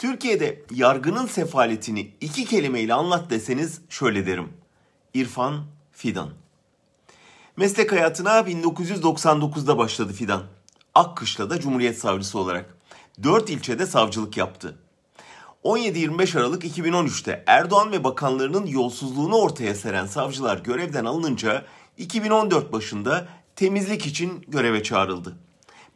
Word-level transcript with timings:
Türkiye'de 0.00 0.62
yargının 0.70 1.26
sefaletini 1.26 2.10
iki 2.20 2.44
kelimeyle 2.44 2.94
anlat 2.94 3.30
deseniz 3.30 3.80
şöyle 3.88 4.26
derim. 4.26 4.48
İrfan 5.14 5.64
Fidan. 5.92 6.28
Meslek 7.56 7.92
hayatına 7.92 8.30
1999'da 8.30 9.78
başladı 9.78 10.12
Fidan. 10.12 10.42
Akkışla'da 10.94 11.60
Cumhuriyet 11.60 11.98
Savcısı 11.98 12.38
olarak. 12.38 12.74
Dört 13.22 13.50
ilçede 13.50 13.86
savcılık 13.86 14.36
yaptı. 14.36 14.78
17-25 15.64 16.38
Aralık 16.38 16.64
2013'te 16.64 17.44
Erdoğan 17.46 17.92
ve 17.92 18.04
bakanlarının 18.04 18.66
yolsuzluğunu 18.66 19.36
ortaya 19.36 19.74
seren 19.74 20.06
savcılar 20.06 20.58
görevden 20.58 21.04
alınınca 21.04 21.64
2014 21.96 22.72
başında 22.72 23.28
temizlik 23.56 24.06
için 24.06 24.44
göreve 24.48 24.82
çağrıldı. 24.82 25.36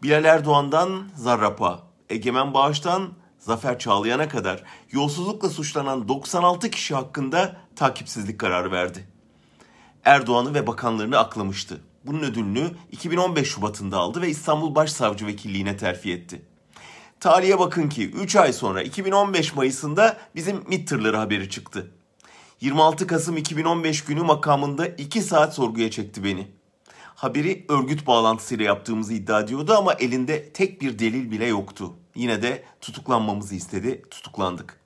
Bilal 0.03 0.25
Erdoğan'dan 0.25 1.09
Zarrapa, 1.17 1.83
Egemen 2.11 2.55
Bağış'tan 2.55 3.24
Zafer 3.45 3.79
Çağlayan'a 3.79 4.29
kadar 4.29 4.63
yolsuzlukla 4.91 5.51
suçlanan 5.51 6.09
96 6.09 6.71
kişi 6.71 6.95
hakkında 6.95 7.57
takipsizlik 7.77 8.41
kararı 8.41 8.73
verdi. 8.73 9.09
Erdoğan'ı 10.05 10.55
ve 10.55 10.67
bakanlarını 10.67 11.19
aklamıştı. 11.19 11.81
Bunun 12.07 12.23
ödülünü 12.23 12.71
2015 12.93 13.49
Şubat'ında 13.49 13.99
aldı 13.99 14.23
ve 14.23 14.29
İstanbul 14.29 14.75
Başsavcı 14.75 15.27
Vekilliğine 15.27 15.77
terfi 15.77 16.13
etti. 16.13 16.43
Tarihe 17.21 17.59
bakın 17.59 17.89
ki 17.89 18.11
3 18.11 18.37
ay 18.37 18.53
sonra 18.53 18.83
2015 18.83 19.55
Mayıs'ında 19.55 20.17
bizim 20.35 20.65
MİT 20.69 20.93
haberi 20.93 21.51
çıktı. 21.51 21.91
26 22.61 23.07
Kasım 23.07 23.37
2015 23.37 24.05
günü 24.05 24.23
makamında 24.23 24.87
2 24.87 25.23
saat 25.23 25.55
sorguya 25.55 25.91
çekti 25.91 26.25
beni. 26.25 26.49
Haberi 27.15 27.65
örgüt 27.69 28.07
bağlantısıyla 28.07 28.65
yaptığımızı 28.65 29.15
iddia 29.15 29.41
ediyordu 29.41 29.75
ama 29.79 29.93
elinde 29.93 30.53
tek 30.53 30.83
bir 30.83 30.99
delil 30.99 31.31
bile 31.31 31.47
yoktu. 31.47 31.95
Yine 32.15 32.43
de 32.43 32.65
tutuklanmamızı 32.81 33.55
istedi, 33.55 34.03
tutuklandık. 34.11 34.81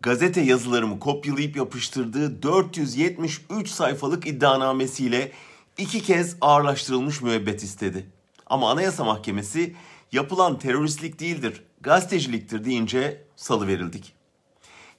Gazete 0.00 0.40
yazılarımı 0.40 1.00
kopyalayıp 1.00 1.56
yapıştırdığı 1.56 2.42
473 2.42 3.68
sayfalık 3.68 4.26
iddianamesiyle 4.26 5.32
iki 5.78 6.02
kez 6.02 6.36
ağırlaştırılmış 6.40 7.22
müebbet 7.22 7.62
istedi. 7.62 8.06
Ama 8.46 8.70
Anayasa 8.70 9.04
Mahkemesi 9.04 9.76
yapılan 10.12 10.58
teröristlik 10.58 11.20
değildir, 11.20 11.62
gazeteciliktir 11.80 12.64
deyince 12.64 13.24
salı 13.36 13.66
verildik. 13.66 14.12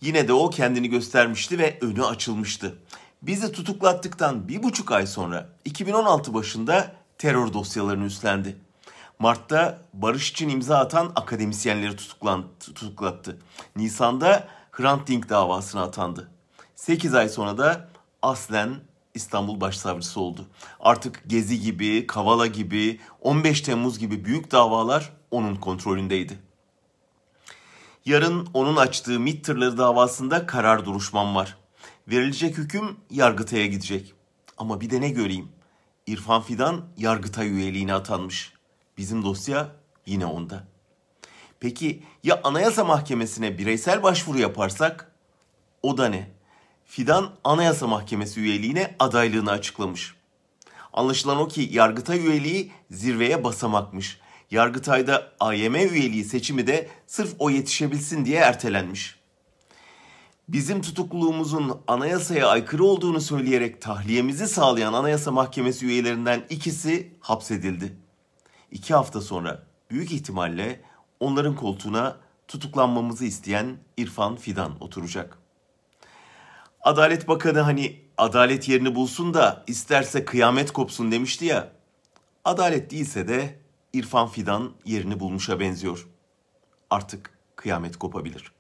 Yine 0.02 0.28
de 0.28 0.34
o 0.34 0.50
kendini 0.50 0.90
göstermişti 0.90 1.60
ve 1.60 1.78
önü 1.82 2.06
açılmıştı. 2.06 2.80
Bizi 3.22 3.52
tutuklattıktan 3.52 4.48
bir 4.48 4.64
buçuk 4.64 4.92
ay 4.92 5.08
sonra 5.08 5.50
2016 5.66 6.34
başında 6.34 6.96
terör 7.18 7.54
dosyalarını 7.54 8.06
üstlendi. 8.06 8.58
Mart'ta 9.20 9.82
barış 9.94 10.32
için 10.32 10.50
imza 10.50 10.78
atan 10.78 11.12
akademisyenleri 11.16 11.96
tutuklattı. 12.60 13.38
Nisan'da 13.76 14.48
Hrant 14.72 15.08
Dink 15.08 15.30
davasına 15.30 15.84
atandı. 15.84 16.32
8 16.76 17.14
ay 17.14 17.30
sonra 17.30 17.58
da 17.58 17.90
aslen 18.22 18.76
İstanbul 19.14 19.62
Başsavcısı 19.62 20.20
oldu. 20.20 20.48
Artık 20.80 21.24
Gezi 21.28 21.60
gibi, 21.60 22.08
Kavala 22.08 22.48
gibi, 22.48 23.00
15 23.22 23.62
Temmuz 23.62 24.00
gibi 24.00 24.26
büyük 24.26 24.52
davalar 24.52 25.14
onun 25.32 25.56
kontrolündeydi. 25.56 26.40
Yarın 28.06 28.48
onun 28.54 28.76
açtığı 28.76 29.20
MİT 29.20 29.46
tırları 29.46 29.78
davasında 29.78 30.46
karar 30.46 30.86
duruşmam 30.86 31.36
var. 31.36 31.58
Verilecek 32.08 32.58
hüküm 32.58 32.98
Yargıtay'a 33.10 33.66
gidecek. 33.66 34.14
Ama 34.58 34.82
bir 34.82 34.90
de 34.90 35.02
ne 35.02 35.10
göreyim? 35.10 35.50
İrfan 36.08 36.42
Fidan 36.42 36.86
Yargıtay 36.98 37.48
üyeliğine 37.48 37.94
atanmış. 37.94 38.57
Bizim 38.98 39.24
dosya 39.24 39.76
yine 40.06 40.26
onda. 40.26 40.64
Peki 41.60 42.04
ya 42.24 42.42
Anayasa 42.44 42.84
Mahkemesi'ne 42.84 43.58
bireysel 43.58 44.04
başvuru 44.04 44.40
yaparsak? 44.40 45.12
O 45.84 45.98
da 45.98 46.10
ne? 46.10 46.32
Fidan 46.86 47.32
Anayasa 47.44 47.88
Mahkemesi 47.88 48.40
üyeliğine 48.40 48.96
adaylığını 49.00 49.52
açıklamış. 49.52 50.16
Anlaşılan 50.94 51.38
o 51.38 51.48
ki 51.48 51.70
Yargıtay 51.72 52.20
üyeliği 52.20 52.72
zirveye 52.92 53.44
basamakmış. 53.44 54.20
Yargıtay'da 54.52 55.32
AYM 55.40 55.76
üyeliği 55.76 56.24
seçimi 56.24 56.68
de 56.68 56.90
sırf 57.08 57.36
o 57.40 57.50
yetişebilsin 57.50 58.26
diye 58.26 58.40
ertelenmiş. 58.40 59.20
Bizim 60.50 60.82
tutukluluğumuzun 60.82 61.82
anayasaya 61.88 62.48
aykırı 62.48 62.84
olduğunu 62.84 63.22
söyleyerek 63.22 63.82
tahliyemizi 63.82 64.48
sağlayan 64.48 64.94
Anayasa 64.94 65.32
Mahkemesi 65.32 65.86
üyelerinden 65.86 66.44
ikisi 66.50 67.12
hapsedildi. 67.20 68.07
İki 68.72 68.94
hafta 68.94 69.22
sonra 69.22 69.64
büyük 69.92 70.12
ihtimalle 70.12 70.82
onların 71.20 71.56
koltuğuna 71.56 72.18
tutuklanmamızı 72.48 73.26
isteyen 73.26 73.78
İrfan 73.98 74.36
Fidan 74.36 74.84
oturacak. 74.84 75.38
Adalet 76.82 77.28
Bakanı 77.28 77.60
hani 77.60 78.02
adalet 78.18 78.70
yerini 78.70 78.96
bulsun 78.96 79.34
da 79.34 79.64
isterse 79.68 80.26
kıyamet 80.26 80.72
kopsun 80.72 81.12
demişti 81.12 81.46
ya. 81.46 81.72
Adalet 82.46 82.92
değilse 82.92 83.28
de 83.28 83.60
İrfan 83.94 84.28
Fidan 84.28 84.72
yerini 84.86 85.20
bulmuşa 85.20 85.60
benziyor. 85.60 86.08
Artık 86.90 87.38
kıyamet 87.56 88.00
kopabilir. 88.00 88.57